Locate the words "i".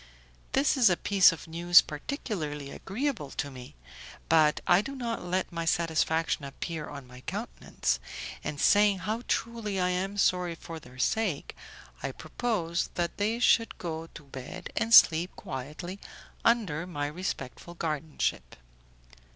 4.65-4.81, 9.79-9.89, 12.01-12.13